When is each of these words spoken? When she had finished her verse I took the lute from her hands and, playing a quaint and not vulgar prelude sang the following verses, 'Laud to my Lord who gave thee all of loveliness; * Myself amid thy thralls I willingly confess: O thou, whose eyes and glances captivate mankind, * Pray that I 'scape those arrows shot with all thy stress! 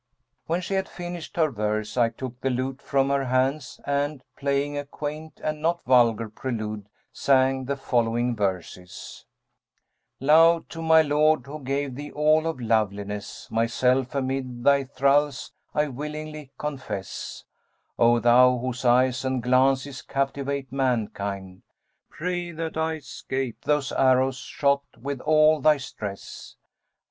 When 0.47 0.61
she 0.61 0.73
had 0.73 0.89
finished 0.89 1.37
her 1.37 1.51
verse 1.51 1.95
I 1.95 2.09
took 2.09 2.41
the 2.41 2.49
lute 2.49 2.81
from 2.81 3.11
her 3.11 3.25
hands 3.25 3.79
and, 3.85 4.23
playing 4.35 4.75
a 4.75 4.83
quaint 4.83 5.39
and 5.43 5.61
not 5.61 5.83
vulgar 5.83 6.27
prelude 6.27 6.89
sang 7.13 7.65
the 7.65 7.75
following 7.77 8.35
verses, 8.35 9.27
'Laud 10.19 10.67
to 10.71 10.81
my 10.81 11.03
Lord 11.03 11.45
who 11.45 11.63
gave 11.63 11.93
thee 11.93 12.09
all 12.13 12.47
of 12.47 12.59
loveliness; 12.59 13.47
* 13.49 13.51
Myself 13.51 14.15
amid 14.15 14.63
thy 14.63 14.85
thralls 14.85 15.51
I 15.75 15.87
willingly 15.87 16.49
confess: 16.57 17.43
O 17.99 18.19
thou, 18.19 18.57
whose 18.57 18.83
eyes 18.83 19.23
and 19.23 19.43
glances 19.43 20.01
captivate 20.01 20.71
mankind, 20.71 21.61
* 21.87 22.09
Pray 22.09 22.51
that 22.53 22.75
I 22.75 22.97
'scape 22.97 23.65
those 23.65 23.91
arrows 23.91 24.37
shot 24.37 24.81
with 24.97 25.19
all 25.21 25.59
thy 25.61 25.77
stress! 25.77 26.55